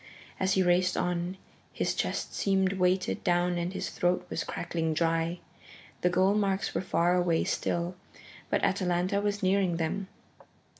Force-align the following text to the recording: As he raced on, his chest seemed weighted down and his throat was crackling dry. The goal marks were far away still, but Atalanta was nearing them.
As 0.39 0.53
he 0.53 0.63
raced 0.63 0.97
on, 0.97 1.37
his 1.73 1.93
chest 1.93 2.33
seemed 2.33 2.73
weighted 2.73 3.23
down 3.23 3.59
and 3.59 3.71
his 3.71 3.91
throat 3.91 4.25
was 4.31 4.43
crackling 4.43 4.95
dry. 4.95 5.37
The 6.01 6.09
goal 6.09 6.33
marks 6.33 6.73
were 6.73 6.81
far 6.81 7.13
away 7.13 7.43
still, 7.43 7.93
but 8.49 8.63
Atalanta 8.63 9.21
was 9.21 9.43
nearing 9.43 9.77
them. 9.77 10.07